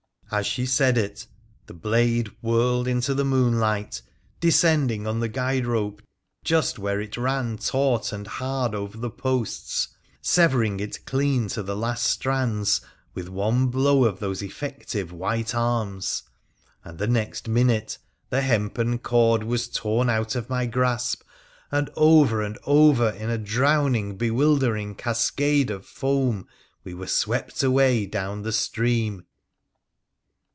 'As 0.41 0.47
she 0.47 0.65
said 0.65 0.97
it 0.97 1.27
the 1.65 1.73
blade 1.73 2.29
whirled 2.41 2.87
into 2.87 3.13
the 3.13 3.25
moonlight, 3.25 4.01
descending 4.39 5.05
on 5.05 5.19
the 5.19 5.27
guide 5.27 5.65
rope 5.65 6.01
just 6.45 6.79
where 6.79 7.01
it 7.01 7.17
ran 7.17 7.57
taut 7.57 8.13
and 8.13 8.25
hard 8.27 8.73
over 8.73 8.97
the 8.97 9.09
posts, 9.09 9.89
severing 10.21 10.79
it 10.79 11.05
clean 11.05 11.49
to 11.49 11.61
the 11.61 11.75
last 11.75 12.05
strands 12.05 12.79
with 13.13 13.27
one 13.27 13.67
blow 13.67 14.05
of 14.05 14.21
those 14.21 14.41
effective 14.41 15.11
white 15.11 15.53
arms, 15.53 16.23
and 16.85 16.97
the 16.97 17.07
next 17.07 17.49
minute 17.49 17.97
the 18.29 18.39
hempen 18.41 18.99
cord 18.99 19.43
was 19.43 19.67
torn 19.67 20.09
out 20.09 20.33
of 20.37 20.49
my 20.49 20.65
grasp, 20.65 21.23
and 21.73 21.89
over 21.97 22.41
and 22.41 22.57
over 22.63 23.09
in 23.09 23.29
a 23.29 23.37
drowning, 23.37 24.15
bewildering 24.15 24.95
cascade 24.95 25.69
of 25.69 25.85
foam 25.85 26.47
we 26.85 26.93
were 26.93 27.05
swept 27.05 27.61
away 27.63 28.05
down 28.05 28.43
the 28.43 28.53
stream. 28.53 29.25